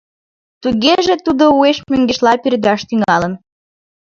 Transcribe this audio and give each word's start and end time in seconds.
Тугеже, 0.61 1.15
тудо 1.25 1.43
уэш 1.57 1.77
мӧҥгешла 1.89 2.33
пӧрдаш 2.43 2.81
тӱҥалын. 2.89 3.33